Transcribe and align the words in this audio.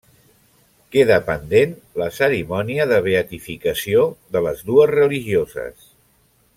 Queda 0.95 1.17
pendent 1.27 1.75
la 2.03 2.07
cerimònia 2.15 2.89
de 2.93 2.99
beatificació 3.09 4.09
de 4.37 4.45
les 4.49 4.65
dues 4.71 4.95
religioses. 4.97 5.89